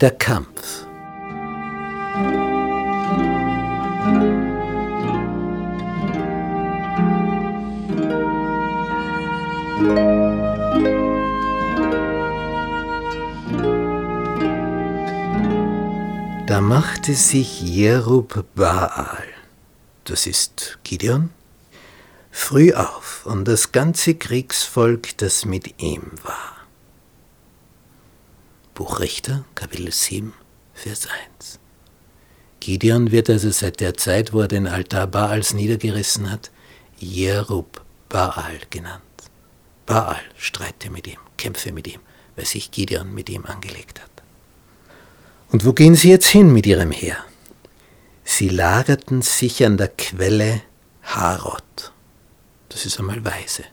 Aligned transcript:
Der 0.00 0.10
Kampf. 0.10 0.86
Da 16.46 16.60
machte 16.60 17.14
sich 17.14 17.60
Jerub 17.62 18.44
Baal, 18.54 19.24
das 20.04 20.26
ist 20.26 20.78
Gideon, 20.84 21.30
früh 22.36 22.74
auf 22.74 23.24
und 23.24 23.48
das 23.48 23.72
ganze 23.72 24.14
Kriegsvolk, 24.14 25.16
das 25.16 25.46
mit 25.46 25.82
ihm 25.82 26.02
war. 26.22 26.54
Buch 28.74 29.00
Richter, 29.00 29.44
Kapitel 29.54 29.90
7, 29.90 30.34
Vers 30.74 31.08
1. 31.40 31.58
Gideon 32.60 33.10
wird 33.10 33.30
also 33.30 33.50
seit 33.50 33.80
der 33.80 33.96
Zeit, 33.96 34.34
wo 34.34 34.42
er 34.42 34.48
den 34.48 34.66
Altar 34.66 35.06
Baals 35.06 35.54
niedergerissen 35.54 36.30
hat, 36.30 36.50
Jerub 36.98 37.80
Baal 38.10 38.60
genannt. 38.68 39.02
Baal 39.86 40.20
streite 40.36 40.90
mit 40.90 41.06
ihm, 41.06 41.18
kämpfe 41.38 41.72
mit 41.72 41.88
ihm, 41.88 42.00
weil 42.36 42.44
sich 42.44 42.70
Gideon 42.70 43.12
mit 43.14 43.30
ihm 43.30 43.46
angelegt 43.46 44.00
hat. 44.00 44.10
Und 45.50 45.64
wo 45.64 45.72
gehen 45.72 45.94
sie 45.94 46.10
jetzt 46.10 46.28
hin 46.28 46.52
mit 46.52 46.66
ihrem 46.66 46.92
Heer? 46.92 47.16
Sie 48.24 48.50
lagerten 48.50 49.22
sich 49.22 49.64
an 49.64 49.78
der 49.78 49.88
Quelle 49.88 50.60
Harod. 51.02 51.92
Das 52.68 52.84
ist 52.84 52.98
einmal 52.98 53.24
weise. 53.24 53.64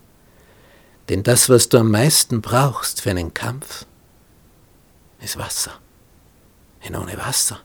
Denn 1.10 1.24
das, 1.24 1.50
was 1.50 1.70
du 1.70 1.78
am 1.78 1.92
meisten 1.92 2.42
brauchst 2.42 3.02
für 3.02 3.10
einen 3.10 3.34
Kampf, 3.34 3.86
ist 5.20 5.38
Wasser. 5.38 5.80
Denn 6.84 6.96
ohne 6.96 7.18
Wasser 7.18 7.62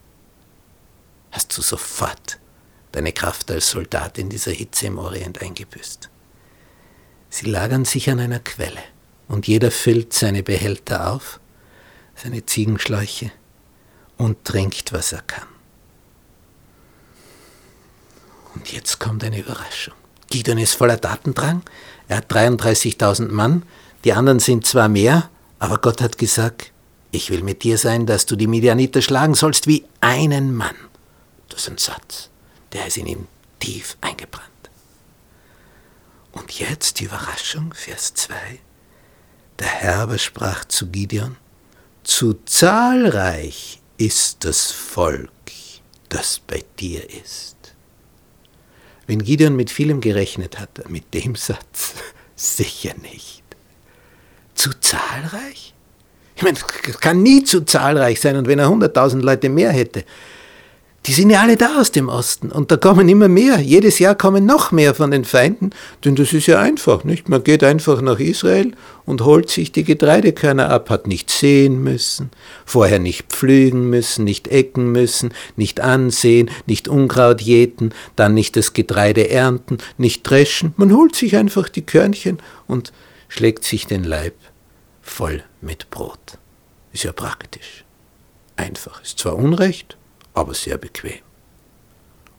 hast 1.31 1.57
du 1.57 1.63
sofort 1.63 2.39
deine 2.93 3.13
Kraft 3.13 3.51
als 3.51 3.71
Soldat 3.71 4.19
in 4.19 4.29
dieser 4.29 4.53
Hitze 4.53 4.87
im 4.87 4.99
Orient 4.99 5.43
eingebüßt. 5.43 6.09
Sie 7.31 7.47
lagern 7.47 7.85
sich 7.85 8.11
an 8.11 8.21
einer 8.21 8.41
Quelle 8.41 8.83
und 9.29 9.47
jeder 9.47 9.71
füllt 9.71 10.13
seine 10.15 10.43
Behälter 10.43 11.13
auf, 11.13 11.41
seine 12.15 12.47
Ziegenschläuche 12.47 13.31
und 14.17 14.45
trinkt, 14.45 14.93
was 14.93 15.13
er 15.13 15.23
kann. 15.23 15.47
Und 18.55 18.73
jetzt 18.73 18.99
kommt 18.99 19.23
eine 19.23 19.39
Überraschung. 19.39 19.95
Gideon 20.29 20.59
ist 20.59 20.75
voller 20.75 20.97
Datendrang, 20.97 21.63
er 22.09 22.19
hat 22.19 22.33
33.000 22.33 23.29
Mann, 23.29 23.63
die 24.05 24.13
anderen 24.13 24.41
sind 24.41 24.67
zwar 24.67 24.89
mehr, 24.89 25.31
aber 25.59 25.79
Gott 25.79 26.01
hat 26.01 26.19
gesagt, 26.19 26.73
ich 27.11 27.31
will 27.31 27.43
mit 27.43 27.63
dir 27.65 27.79
sein, 27.79 28.07
dass 28.07 28.27
du 28.27 28.37
die 28.37 28.47
Midianiter 28.47 29.03
schlagen 29.03 29.35
sollst 29.35 29.67
wie 29.67 29.85
einen 30.01 30.55
Mann. 30.55 30.77
Das 31.49 31.63
ist 31.63 31.71
ein 31.71 31.79
Satz, 31.79 32.31
der 32.73 32.87
ist 32.87 32.97
in 32.97 33.07
ihm 33.07 33.27
tief 33.59 33.97
eingebrannt. 34.01 34.45
Und 36.33 36.53
jetzt 36.59 37.01
die 37.01 37.05
Überraschung, 37.05 37.73
Vers 37.75 38.15
2. 38.15 38.35
Der 39.59 39.67
Herr 39.67 40.19
sprach 40.19 40.65
zu 40.67 40.89
Gideon, 40.89 41.37
zu 42.05 42.35
zahlreich 42.45 43.81
ist 43.97 44.45
das 44.45 44.71
Volk, 44.71 45.31
das 46.09 46.39
bei 46.39 46.65
dir 46.79 47.09
ist. 47.11 47.58
Wenn 49.09 49.25
Gideon 49.25 49.57
mit 49.57 49.71
vielem 49.71 50.03
gerechnet 50.03 50.61
hat, 50.61 50.89
mit 50.91 51.15
dem 51.15 51.35
Satz 51.35 51.95
sicher 52.37 52.93
nicht. 53.03 53.43
Zu 54.55 54.71
zahlreich? 54.79 55.75
Ich 56.37 56.43
meine, 56.43 56.57
es 56.57 57.01
kann 57.01 57.23
nie 57.23 57.43
zu 57.43 57.65
zahlreich 57.65 58.21
sein. 58.21 58.37
Und 58.37 58.47
wenn 58.47 58.61
er 58.61 58.69
100.000 58.69 59.23
Leute 59.23 59.49
mehr 59.49 59.73
hätte, 59.73 60.05
die 61.09 61.15
sind 61.15 61.31
ja 61.31 61.41
alle 61.41 61.57
da 61.57 61.81
aus 61.81 61.91
dem 61.91 62.11
Osten 62.11 62.53
und 62.53 62.71
da 62.71 62.77
kommen 62.77 63.09
immer 63.09 63.29
mehr. 63.29 63.61
Jedes 63.61 63.99
Jahr 63.99 64.15
kommen 64.15 64.45
noch 64.45 64.73
mehr 64.73 64.95
von 64.95 65.11
den 65.11 65.25
Feinden, 65.25 65.71
denn 66.05 66.17
das 66.17 66.35
ist 66.35 66.47
ja 66.47 66.61
einfach, 66.61 67.03
nicht? 67.03 67.31
Man 67.31 67.43
geht 67.43 67.65
einfach 67.65 68.03
nach 68.03 68.21
Israel 68.21 68.73
und 69.07 69.25
holt 69.25 69.49
sich 69.49 69.73
die 69.73 69.85
Getreidekörner 69.85 70.69
ab, 70.69 70.91
hat 70.91 71.07
nicht 71.07 71.31
sehen 71.31 71.83
müssen, 71.83 72.31
vorher 72.67 72.99
nicht 72.99 73.33
pflügen 73.33 73.89
müssen, 73.89 74.25
nicht 74.25 74.49
ecken 74.49 74.93
müssen, 74.93 75.33
nicht 75.57 75.81
ansehen, 75.81 76.51
nicht 76.67 76.89
Unkraut 76.89 77.41
jäten, 77.41 77.95
dann 78.15 78.35
nicht 78.35 78.55
das 78.55 78.75
Getreide 78.75 79.31
ernten, 79.31 79.79
nicht 79.97 80.25
dreschen. 80.25 80.75
Man 80.77 80.95
holt 80.95 81.15
sich 81.17 81.37
einfach 81.37 81.71
die 81.71 81.87
Körnchen 81.87 82.37
und 82.67 82.93
schlägt 83.29 83.65
sich 83.65 83.87
den 83.87 84.05
Leib 84.05 84.35
voll 85.01 85.43
mit 85.63 85.89
Brot. 85.91 86.39
Ist 86.93 87.05
ja 87.05 87.13
praktisch. 87.13 87.85
Einfach. 88.57 89.03
Ist 89.03 89.21
zwar 89.21 89.37
Unrecht, 89.37 89.98
aber 90.39 90.55
sehr 90.55 90.79
bequem. 90.79 91.21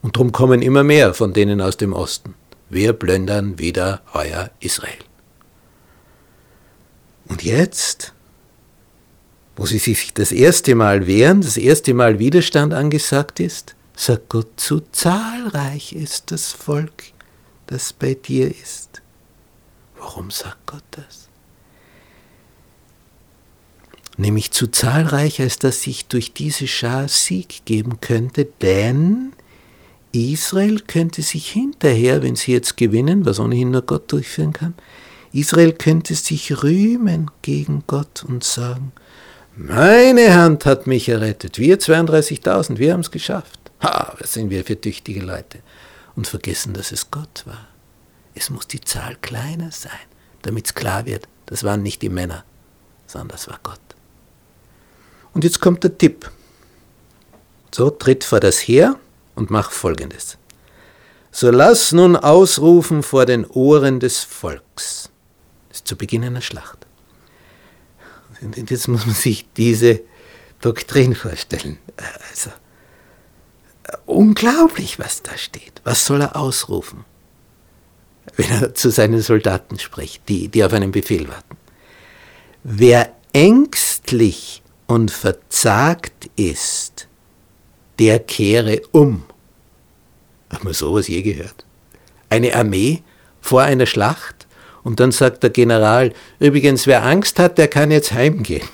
Und 0.02 0.16
drum 0.16 0.32
kommen 0.32 0.62
immer 0.62 0.82
mehr 0.82 1.14
von 1.14 1.32
denen 1.32 1.60
aus 1.60 1.76
dem 1.76 1.92
Osten. 1.92 2.34
Wir 2.68 2.92
plündern 2.92 3.58
wieder 3.58 4.02
euer 4.14 4.50
Israel. 4.60 4.98
Und 7.26 7.42
jetzt, 7.42 8.14
wo 9.56 9.66
sie 9.66 9.78
sich 9.78 10.14
das 10.14 10.32
erste 10.32 10.74
Mal 10.74 11.06
wehren, 11.06 11.42
das 11.42 11.56
erste 11.56 11.94
Mal 11.94 12.18
Widerstand 12.18 12.72
angesagt 12.72 13.40
ist, 13.40 13.76
sagt 13.94 14.30
Gott, 14.30 14.48
zu 14.58 14.80
zahlreich 14.92 15.92
ist 15.92 16.30
das 16.30 16.52
Volk, 16.52 17.04
das 17.66 17.92
bei 17.92 18.14
dir 18.14 18.50
ist. 18.50 19.02
Warum 19.98 20.30
sagt 20.30 20.66
Gott 20.66 20.84
das? 20.92 21.28
Nämlich 24.20 24.50
zu 24.52 24.68
zahlreich, 24.68 25.40
als 25.40 25.58
dass 25.58 25.82
sich 25.82 26.06
durch 26.06 26.32
diese 26.32 26.66
Schar 26.66 27.08
Sieg 27.08 27.64
geben 27.64 28.00
könnte, 28.00 28.44
denn 28.44 29.32
Israel 30.12 30.80
könnte 30.80 31.22
sich 31.22 31.50
hinterher, 31.50 32.22
wenn 32.22 32.36
sie 32.36 32.52
jetzt 32.52 32.76
gewinnen, 32.76 33.24
was 33.24 33.38
ohnehin 33.38 33.70
nur 33.70 33.82
Gott 33.82 34.10
durchführen 34.12 34.52
kann, 34.52 34.74
Israel 35.32 35.72
könnte 35.72 36.14
sich 36.14 36.62
rühmen 36.62 37.30
gegen 37.42 37.84
Gott 37.86 38.24
und 38.26 38.42
sagen, 38.42 38.92
meine 39.56 40.34
Hand 40.34 40.66
hat 40.66 40.86
mich 40.86 41.08
errettet, 41.08 41.58
wir 41.58 41.78
32.000, 41.78 42.78
wir 42.78 42.92
haben 42.92 43.00
es 43.00 43.10
geschafft. 43.10 43.58
Ha, 43.82 44.14
was 44.18 44.32
sind 44.32 44.50
wir 44.50 44.64
für 44.64 44.80
tüchtige 44.80 45.20
Leute. 45.20 45.60
Und 46.16 46.26
vergessen, 46.26 46.74
dass 46.74 46.92
es 46.92 47.10
Gott 47.10 47.44
war. 47.46 47.68
Es 48.34 48.50
muss 48.50 48.66
die 48.66 48.80
Zahl 48.80 49.16
kleiner 49.22 49.70
sein, 49.70 49.92
damit 50.42 50.66
es 50.66 50.74
klar 50.74 51.06
wird, 51.06 51.28
das 51.46 51.64
waren 51.64 51.82
nicht 51.82 52.02
die 52.02 52.08
Männer, 52.08 52.44
sondern 53.06 53.28
das 53.28 53.48
war 53.48 53.60
Gott. 53.62 53.89
Und 55.34 55.44
jetzt 55.44 55.60
kommt 55.60 55.84
der 55.84 55.96
Tipp. 55.96 56.30
So, 57.72 57.90
tritt 57.90 58.24
vor 58.24 58.40
das 58.40 58.58
Heer 58.58 58.96
und 59.34 59.50
mach 59.50 59.70
Folgendes. 59.70 60.38
So 61.30 61.50
lass 61.50 61.92
nun 61.92 62.16
ausrufen 62.16 63.02
vor 63.02 63.26
den 63.26 63.46
Ohren 63.46 64.00
des 64.00 64.24
Volks. 64.24 65.10
Das 65.68 65.78
ist 65.78 65.88
zu 65.88 65.96
Beginn 65.96 66.24
einer 66.24 66.40
Schlacht. 66.40 66.86
Und 68.40 68.70
jetzt 68.70 68.88
muss 68.88 69.06
man 69.06 69.14
sich 69.14 69.46
diese 69.56 70.00
Doktrin 70.60 71.14
vorstellen. 71.14 71.78
Also, 72.30 72.50
unglaublich, 74.06 74.98
was 74.98 75.22
da 75.22 75.36
steht. 75.36 75.80
Was 75.84 76.06
soll 76.06 76.22
er 76.22 76.36
ausrufen, 76.36 77.04
wenn 78.36 78.50
er 78.50 78.74
zu 78.74 78.90
seinen 78.90 79.20
Soldaten 79.20 79.78
spricht, 79.78 80.28
die, 80.28 80.48
die 80.48 80.64
auf 80.64 80.72
einen 80.72 80.90
Befehl 80.90 81.28
warten? 81.28 81.56
Wer 82.64 83.14
ängstlich 83.32 84.59
und 84.90 85.12
verzagt 85.12 86.28
ist, 86.34 87.06
der 88.00 88.18
kehre 88.18 88.82
um. 88.90 89.22
Haben 90.52 90.66
wir 90.66 90.74
sowas 90.74 91.06
je 91.06 91.22
gehört? 91.22 91.64
Eine 92.28 92.56
Armee 92.56 93.04
vor 93.40 93.62
einer 93.62 93.86
Schlacht 93.86 94.48
und 94.82 94.98
dann 94.98 95.12
sagt 95.12 95.44
der 95.44 95.50
General, 95.50 96.12
übrigens, 96.40 96.88
wer 96.88 97.04
Angst 97.04 97.38
hat, 97.38 97.56
der 97.56 97.68
kann 97.68 97.92
jetzt 97.92 98.12
heimgehen. 98.12 98.68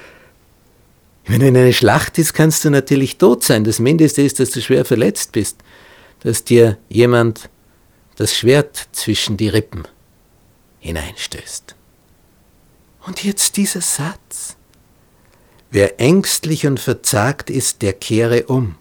Wenn 1.26 1.40
du 1.40 1.48
in 1.48 1.56
einer 1.56 1.72
Schlacht 1.72 2.18
ist, 2.18 2.34
kannst 2.34 2.66
du 2.66 2.70
natürlich 2.70 3.16
tot 3.16 3.42
sein. 3.42 3.64
Das 3.64 3.78
Mindeste 3.78 4.20
ist, 4.20 4.38
dass 4.38 4.50
du 4.50 4.60
schwer 4.60 4.84
verletzt 4.84 5.32
bist, 5.32 5.56
dass 6.20 6.44
dir 6.44 6.76
jemand 6.90 7.48
das 8.16 8.36
Schwert 8.36 8.88
zwischen 8.92 9.38
die 9.38 9.48
Rippen 9.48 9.88
hineinstößt. 10.80 11.74
Und 13.06 13.24
jetzt 13.24 13.56
dieser 13.56 13.80
Satz. 13.80 14.58
Wer 15.70 16.00
ängstlich 16.00 16.66
und 16.66 16.80
verzagt 16.80 17.50
ist, 17.50 17.82
der 17.82 17.92
kehre 17.92 18.46
um. 18.46 18.76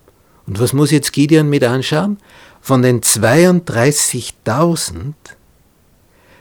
Und 0.47 0.59
was 0.59 0.73
muss 0.73 0.89
jetzt 0.91 1.13
Gideon 1.13 1.49
mit 1.49 1.63
anschauen? 1.63 2.17
Von 2.61 2.81
den 2.81 3.01
32.000 3.01 5.13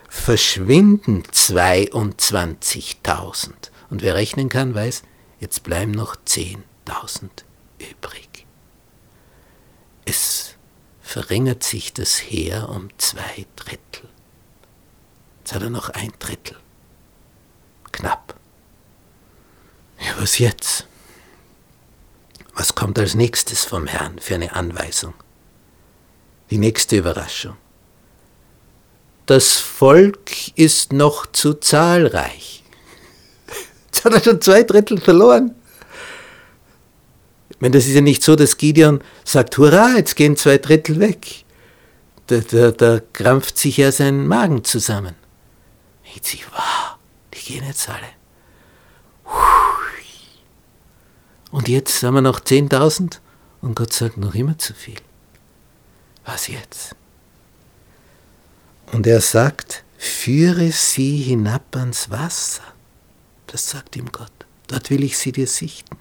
verschwinden 0.09 1.23
22.000. 1.31 3.51
Und 3.91 4.01
wer 4.01 4.15
rechnen 4.15 4.49
kann, 4.49 4.73
weiß, 4.73 5.03
jetzt 5.39 5.61
bleiben 5.63 5.91
noch 5.91 6.15
10.000 6.15 7.29
übrig. 7.77 8.47
Es 10.05 10.55
verringert 11.01 11.61
sich 11.63 11.93
das 11.93 12.17
Heer 12.17 12.69
um 12.69 12.89
zwei 12.97 13.45
Drittel. 13.55 14.09
Jetzt 15.39 15.53
hat 15.53 15.61
er 15.61 15.69
noch 15.69 15.89
ein 15.89 16.11
Drittel. 16.19 16.57
Knapp. 17.91 18.35
Ja, 19.99 20.18
was 20.29 20.37
jetzt? 20.37 20.85
Was 22.53 22.75
kommt 22.75 22.99
als 22.99 23.15
nächstes 23.15 23.65
vom 23.65 23.87
Herrn 23.87 24.19
für 24.19 24.35
eine 24.35 24.53
Anweisung? 24.53 25.15
Die 26.51 26.59
nächste 26.59 26.97
Überraschung. 26.97 27.57
Das 29.25 29.57
Volk 29.57 30.55
ist 30.55 30.93
noch 30.93 31.25
zu 31.25 31.55
zahlreich. 31.55 32.63
Jetzt 33.85 34.05
hat 34.05 34.13
er 34.13 34.23
schon 34.23 34.41
zwei 34.41 34.61
Drittel 34.61 34.99
verloren. 34.99 35.55
Ich 37.49 37.59
meine, 37.59 37.75
das 37.75 37.87
ist 37.87 37.95
ja 37.95 38.01
nicht 38.01 38.21
so, 38.21 38.35
dass 38.35 38.57
Gideon 38.57 39.01
sagt, 39.25 39.57
hurra, 39.57 39.95
jetzt 39.97 40.15
gehen 40.15 40.37
zwei 40.37 40.59
Drittel 40.59 40.99
weg. 40.99 41.43
Da, 42.27 42.37
da, 42.37 42.71
da 42.71 43.01
krampft 43.13 43.57
sich 43.57 43.77
ja 43.77 43.91
sein 43.91 44.27
Magen 44.27 44.63
zusammen. 44.63 45.15
Ich 46.03 46.23
sich, 46.23 46.45
wow, 46.51 46.97
die 47.33 47.53
gehen 47.53 47.65
jetzt 47.65 47.89
alle. 47.89 48.07
Und 51.51 51.67
jetzt 51.67 52.03
haben 52.03 52.15
wir 52.15 52.21
noch 52.21 52.39
10.000 52.39 53.19
und 53.61 53.75
Gott 53.75 53.93
sagt 53.93 54.17
noch 54.17 54.35
immer 54.35 54.57
zu 54.57 54.73
viel. 54.73 54.99
Was 56.25 56.47
jetzt? 56.47 56.95
Und 58.91 59.07
er 59.07 59.21
sagt, 59.21 59.83
führe 59.97 60.71
sie 60.71 61.17
hinab 61.17 61.75
ans 61.75 62.09
Wasser. 62.09 62.63
Das 63.47 63.69
sagt 63.69 63.95
ihm 63.95 64.11
Gott. 64.11 64.31
Dort 64.67 64.89
will 64.89 65.03
ich 65.03 65.17
sie 65.17 65.31
dir 65.31 65.47
sichten. 65.47 65.97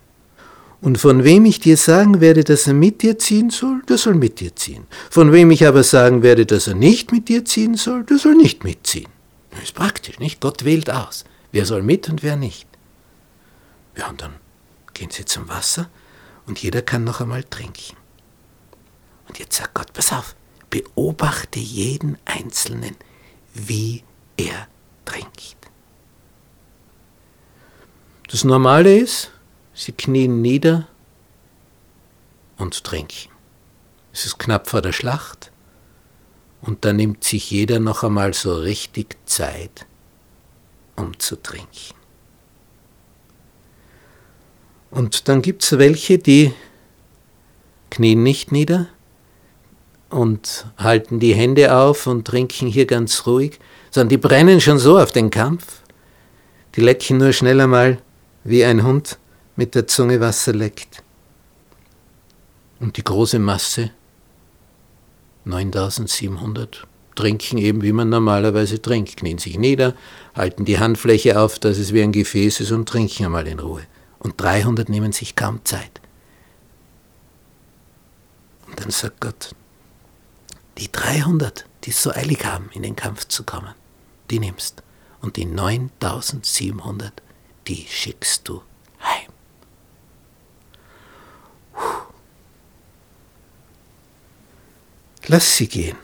Und 0.81 0.99
von 0.99 1.25
wem 1.25 1.45
ich 1.45 1.59
dir 1.59 1.77
sagen 1.77 2.21
werde, 2.21 2.45
dass 2.45 2.67
er 2.67 2.75
mit 2.75 3.03
dir 3.03 3.19
ziehen 3.19 3.50
soll, 3.50 3.83
der 3.89 3.99
soll 3.99 4.15
mit 4.15 4.39
dir 4.39 4.55
ziehen. 4.55 4.87
Von 5.11 5.33
wem 5.33 5.50
ich 5.50 5.67
aber 5.67 5.83
sagen 5.83 6.23
werde, 6.23 6.47
dass 6.47 6.69
er 6.69 6.75
nicht 6.75 7.11
mit 7.11 7.29
dir 7.29 7.45
ziehen 7.45 7.75
soll, 7.75 8.05
der 8.05 8.19
soll 8.19 8.35
nicht 8.35 8.62
mitziehen. 8.62 9.09
Das 9.50 9.62
ist 9.62 9.75
praktisch, 9.75 10.19
nicht? 10.21 10.41
Gott 10.41 10.65
wählt 10.65 10.91
aus. 10.91 11.25
Wer 11.50 11.65
soll 11.65 11.83
mit 11.83 12.09
und 12.09 12.23
wer 12.23 12.37
nicht. 12.37 12.69
Ja, 13.97 14.09
und 14.09 14.23
dann 14.23 14.35
gehen 14.99 15.11
sie 15.11 15.25
zum 15.25 15.49
Wasser 15.49 15.89
und 16.47 16.61
jeder 16.61 16.83
kann 16.83 17.05
noch 17.05 17.21
einmal 17.21 17.45
trinken. 17.45 17.97
Und 19.29 19.39
jetzt 19.39 19.56
sagt 19.56 19.75
Gott, 19.75 19.93
pass 19.93 20.12
auf, 20.12 20.35
beobachte 20.71 21.61
jeden 21.61 22.19
Einzelnen, 22.25 22.97
wie 23.55 24.03
er 24.37 24.67
trinkt. 25.05 25.56
Das 28.29 28.43
Normale 28.43 28.99
ist, 28.99 29.31
sie 29.73 29.93
knien 29.93 30.43
nieder 30.43 30.89
und 32.56 32.83
trinken. 32.83 33.31
Es 34.12 34.27
ist 34.27 34.39
knapp 34.39 34.69
vor 34.69 34.83
der 34.83 34.93
Schlacht 34.93 35.53
und 36.61 36.85
da 36.85 36.93
nimmt 36.93 37.23
sich 37.23 37.53
jeder 37.53 37.79
noch 37.79 38.03
einmal 38.03 38.35
so 38.35 38.56
richtig 38.56 39.17
Zeit, 39.27 39.87
um 40.97 41.17
zu 41.21 41.37
trinken. 41.37 41.98
Und 44.90 45.29
dann 45.29 45.43
gibt 45.43 45.62
es 45.62 45.79
welche, 45.79 46.19
die 46.19 46.52
knien 47.90 48.23
nicht 48.23 48.52
nieder, 48.52 48.88
und 50.11 50.67
halten 50.79 51.20
die 51.20 51.35
Hände 51.35 51.75
auf 51.75 52.06
und 52.06 52.26
trinken 52.26 52.67
hier 52.67 52.87
ganz 52.87 53.26
ruhig, 53.26 53.58
sondern 53.90 54.08
die 54.08 54.17
brennen 54.17 54.61
schon 54.61 54.79
so 54.79 54.99
auf 54.99 55.12
den 55.12 55.31
Kampf. 55.31 55.82
Die 56.75 56.81
lecken 56.81 57.19
nur 57.19 57.32
schneller 57.32 57.67
mal, 57.67 57.99
wie 58.44 58.64
ein 58.64 58.85
Hund 58.85 59.19
mit 59.56 59.75
der 59.75 59.87
Zunge 59.87 60.20
Wasser 60.20 60.52
leckt. 60.52 61.02
Und 62.81 62.96
die 62.96 63.05
große 63.05 63.38
Masse, 63.38 63.90
9700, 65.44 66.87
trinken 67.14 67.58
eben, 67.58 67.82
wie 67.82 67.93
man 67.93 68.08
normalerweise 68.08 68.81
trinkt, 68.81 69.17
knien 69.17 69.38
sich 69.38 69.58
nieder, 69.58 69.94
halten 70.35 70.64
die 70.64 70.79
Handfläche 70.79 71.40
auf, 71.40 71.58
dass 71.58 71.79
es 71.79 71.93
wie 71.93 72.02
ein 72.02 72.12
Gefäß 72.12 72.61
ist 72.61 72.70
und 72.70 72.88
trinken 72.88 73.25
einmal 73.25 73.49
in 73.49 73.58
Ruhe. 73.58 73.82
Und 74.20 74.41
300 74.41 74.88
nehmen 74.88 75.12
sich 75.12 75.37
kaum 75.37 75.65
Zeit. 75.65 76.00
Und 78.67 78.81
dann 78.81 78.91
sagt 78.91 79.20
Gott, 79.20 79.55
die 80.79 80.91
300, 80.91 81.67
die 81.85 81.91
es 81.91 82.03
so 82.03 82.12
eilig 82.12 82.44
haben, 82.44 82.70
in 82.73 82.82
den 82.82 82.97
Kampf 82.97 83.26
zu 83.26 83.44
kommen, 83.44 83.75
die 84.31 84.38
nimmst. 84.38 84.82
Und 85.20 85.37
die 85.37 85.44
9700, 85.44 87.23
die 87.67 87.87
schickst 87.88 88.49
du 88.49 88.62
heim. 89.03 89.32
Lass 95.26 95.56
sie 95.56 95.69
gehen 95.69 95.97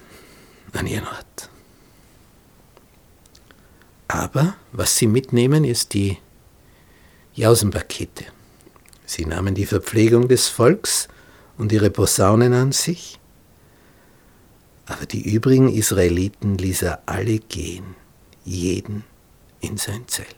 an 0.72 0.86
ihren 0.86 1.06
Ort. 1.06 1.48
Aber 4.08 4.54
was 4.72 4.96
sie 4.96 5.06
mitnehmen, 5.06 5.64
ist 5.64 5.94
die 5.94 6.18
Jausenpakete. 7.34 8.24
Sie 9.06 9.26
nahmen 9.26 9.54
die 9.54 9.66
Verpflegung 9.66 10.28
des 10.28 10.48
Volks 10.48 11.08
und 11.58 11.72
ihre 11.72 11.90
Posaunen 11.90 12.52
an 12.52 12.72
sich 12.72 13.18
aber 14.86 15.06
die 15.06 15.34
übrigen 15.34 15.72
Israeliten 15.72 16.58
ließ 16.58 16.82
er 16.82 17.02
alle 17.06 17.38
gehen, 17.38 17.96
jeden 18.44 19.04
in 19.60 19.76
sein 19.76 20.06
Zelt. 20.08 20.28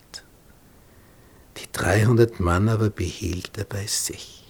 Die 1.56 1.66
300 1.72 2.38
Mann 2.38 2.68
aber 2.68 2.90
behielt 2.90 3.58
er 3.58 3.64
bei 3.64 3.86
sich. 3.86 4.44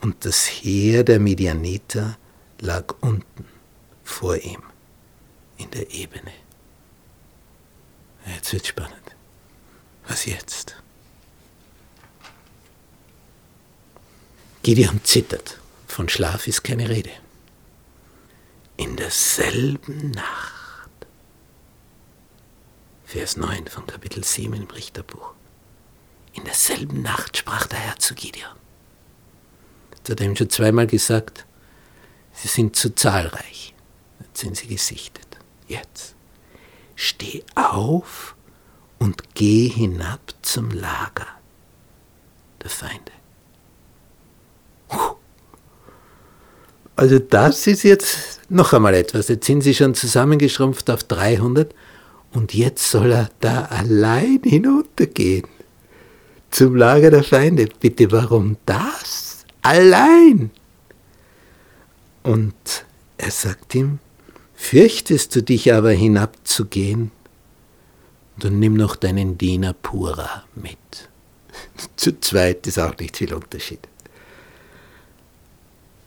Und 0.00 0.24
das 0.24 0.46
Heer 0.46 1.04
der 1.04 1.20
Midianiter 1.20 2.16
lag 2.60 2.94
unten 3.00 3.44
vor 4.04 4.36
ihm 4.36 4.62
in 5.58 5.70
der 5.72 5.90
Ebene. 5.90 6.32
Jetzt 8.26 8.52
wird 8.52 8.66
spannend. 8.66 9.07
Was 10.08 10.26
jetzt? 10.26 10.76
Gideon 14.62 15.00
zittert. 15.04 15.58
Von 15.86 16.08
Schlaf 16.08 16.46
ist 16.46 16.64
keine 16.64 16.88
Rede 16.88 17.10
in 18.78 18.96
derselben 18.96 20.12
Nacht. 20.12 20.90
Vers 23.04 23.36
9 23.36 23.66
von 23.66 23.86
Kapitel 23.86 24.24
7 24.24 24.54
im 24.54 24.68
Richterbuch. 24.68 25.34
In 26.32 26.44
derselben 26.44 27.02
Nacht 27.02 27.36
sprach 27.36 27.66
der 27.66 27.78
Herr 27.78 27.98
zu 27.98 28.14
Gideon. 28.14 28.54
Jetzt 29.96 30.10
hat 30.10 30.20
ihm 30.20 30.36
schon 30.36 30.48
zweimal 30.48 30.86
gesagt, 30.86 31.44
sie 32.32 32.48
sind 32.48 32.76
zu 32.76 32.94
zahlreich. 32.94 33.74
Jetzt 34.20 34.40
sind 34.40 34.56
sie 34.56 34.68
gesichtet. 34.68 35.26
Jetzt. 35.66 36.14
Steh 36.94 37.42
auf 37.56 38.36
und 38.98 39.34
geh 39.34 39.68
hinab 39.68 40.20
zum 40.42 40.70
Lager 40.70 41.26
der 42.62 42.70
Feinde. 42.70 43.12
Also 46.96 47.20
das 47.20 47.68
ist 47.68 47.84
jetzt 47.84 48.40
noch 48.48 48.72
einmal 48.72 48.94
etwas. 48.94 49.28
Jetzt 49.28 49.46
sind 49.46 49.60
sie 49.60 49.74
schon 49.74 49.94
zusammengeschrumpft 49.94 50.90
auf 50.90 51.04
300 51.04 51.72
und 52.32 52.54
jetzt 52.54 52.90
soll 52.90 53.12
er 53.12 53.30
da 53.40 53.66
allein 53.66 54.40
hinuntergehen 54.42 55.46
zum 56.50 56.74
Lager 56.74 57.10
der 57.10 57.22
Feinde. 57.22 57.68
Bitte, 57.78 58.10
warum 58.10 58.56
das? 58.66 59.44
Allein! 59.62 60.50
Und 62.22 62.54
er 63.16 63.30
sagt 63.30 63.74
ihm, 63.74 64.00
fürchtest 64.54 65.36
du 65.36 65.42
dich 65.42 65.72
aber 65.72 65.90
hinabzugehen, 65.90 67.10
dann 68.44 68.58
nimm 68.58 68.74
noch 68.74 68.96
deinen 68.96 69.38
Diener 69.38 69.72
Pura 69.72 70.44
mit. 70.54 71.08
Zu 71.96 72.20
zweit 72.20 72.66
ist 72.66 72.78
auch 72.78 72.96
nicht 72.98 73.16
viel 73.16 73.34
Unterschied. 73.34 73.80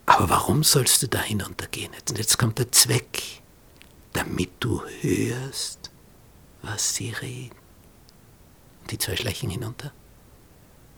Aber 0.05 0.29
warum 0.29 0.63
sollst 0.63 1.01
du 1.03 1.07
da 1.07 1.21
hinuntergehen? 1.21 1.91
Und 2.09 2.17
jetzt 2.17 2.37
kommt 2.37 2.59
der 2.59 2.71
Zweck, 2.71 3.41
damit 4.13 4.51
du 4.59 4.81
hörst, 5.01 5.89
was 6.61 6.95
sie 6.95 7.11
reden. 7.11 7.55
Die 8.89 8.97
zwei 8.97 9.15
schleichen 9.15 9.49
hinunter. 9.49 9.93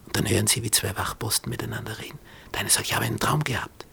Und 0.05 0.17
dann 0.17 0.29
hören 0.29 0.47
sie, 0.47 0.63
wie 0.63 0.71
zwei 0.71 0.95
Wachposten 0.97 1.49
miteinander 1.49 1.97
reden. 1.99 2.19
Der 2.53 2.61
eine 2.61 2.69
sagt, 2.69 2.87
ich 2.87 2.95
habe 2.95 3.05
einen 3.05 3.19
Traum 3.19 3.43
gehabt. 3.43 3.85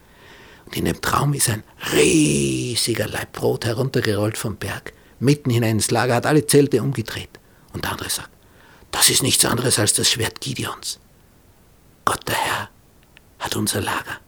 Und 0.65 0.75
in 0.75 0.85
dem 0.85 1.01
Traum 1.01 1.33
ist 1.33 1.49
ein 1.49 1.63
riesiger 1.93 3.07
Leib 3.07 3.33
Brot 3.33 3.65
heruntergerollt 3.65 4.37
vom 4.37 4.57
Berg, 4.57 4.93
mitten 5.21 5.49
hinein 5.49 5.77
ins 5.77 5.91
Lager, 5.91 6.15
hat 6.15 6.25
alle 6.25 6.45
Zelte 6.45 6.81
umgedreht. 6.81 7.39
Und 7.73 7.85
der 7.85 7.91
andere 7.91 8.09
sagt, 8.09 8.29
das 8.91 9.09
ist 9.09 9.23
nichts 9.23 9.45
anderes 9.45 9.79
als 9.79 9.93
das 9.93 10.09
Schwert 10.09 10.41
Gideons. 10.41 10.99
Gott 12.03 12.27
der 12.27 12.35
Herr 12.35 12.69
hat 13.39 13.55
unser 13.55 13.81
Lager 13.81 14.19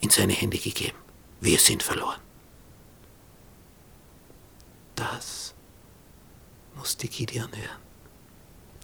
in 0.00 0.10
seine 0.10 0.32
Hände 0.32 0.58
gegeben. 0.58 0.98
Wir 1.40 1.58
sind 1.58 1.82
verloren. 1.82 2.20
Das 4.94 5.54
musste 6.74 7.08
Gideon 7.08 7.50
hören. 7.50 7.82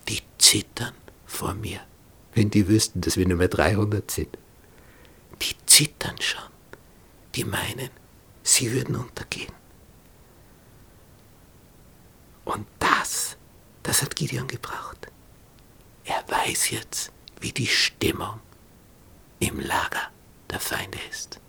Die 0.08 0.20
zittern 0.38 0.94
vor 1.26 1.54
mir, 1.54 1.80
wenn 2.34 2.50
die 2.50 2.68
wüssten, 2.68 3.00
dass 3.00 3.16
wir 3.16 3.26
nur 3.26 3.38
mehr 3.38 3.48
300 3.48 4.10
sind. 4.10 4.38
Die 5.40 5.54
zittern 5.66 6.20
schon. 6.20 6.42
Die 7.34 7.44
meinen, 7.44 7.90
sie 8.42 8.72
würden 8.72 8.96
untergehen. 8.96 9.52
Das, 12.78 13.36
das 13.82 14.02
hat 14.02 14.16
Gideon 14.16 14.48
gebraucht. 14.48 15.08
Er 16.04 16.24
weiß 16.28 16.70
jetzt, 16.70 17.12
wie 17.40 17.52
die 17.52 17.66
Stimmung 17.66 18.40
im 19.38 19.60
Lager 19.60 20.10
der 20.50 20.60
Feinde 20.60 20.98
ist. 21.10 21.40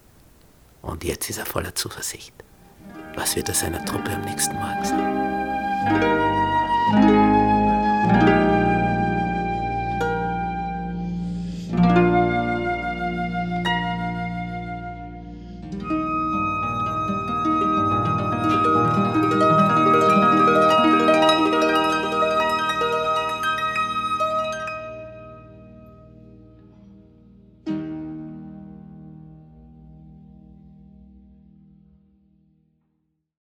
Und 0.82 1.04
jetzt 1.04 1.30
ist 1.30 1.38
er 1.38 1.46
voller 1.46 1.76
Zuversicht. 1.76 2.34
Was 3.16 3.36
wird 3.36 3.50
er 3.50 3.56
seiner 3.56 3.84
Truppe 3.86 4.12
am 4.12 4.22
nächsten 4.22 4.56
Morgen 4.56 4.86
sagen? 4.86 5.24